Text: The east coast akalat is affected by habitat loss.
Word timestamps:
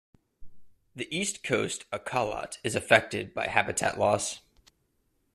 The 0.95 1.07
east 1.15 1.43
coast 1.43 1.85
akalat 1.91 2.57
is 2.63 2.73
affected 2.73 3.35
by 3.35 3.45
habitat 3.45 3.99
loss. 3.99 4.39